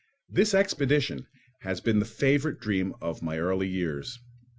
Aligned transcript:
This 0.29 0.55
expedition 0.55 1.27
has 1.59 1.79
been 1.79 1.99
the 1.99 2.05
favourite 2.07 2.59
dream 2.59 2.95
of 3.03 3.21
my 3.21 3.37
early 3.37 3.67
years. 3.67 4.17